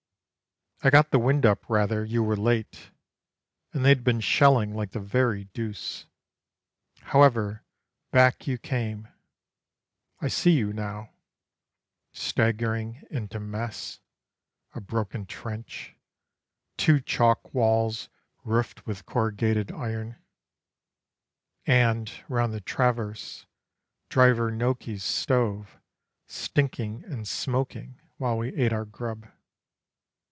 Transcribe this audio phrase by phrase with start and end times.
[0.83, 2.89] I got the wind up rather: you were late,
[3.71, 6.07] And they'd been shelling like the very deuce.
[7.01, 7.63] However,
[8.09, 9.07] back you came.
[10.21, 11.11] I see you now,
[12.13, 13.99] Staggering into "mess"
[14.73, 15.95] a broken trench,
[16.77, 18.09] Two chalk walls
[18.43, 20.15] roofed with corrugated iron,
[21.67, 23.45] And, round the traverse,
[24.09, 25.79] Driver Noakes's stove
[26.25, 29.27] Stinking and smoking while we ate our grub.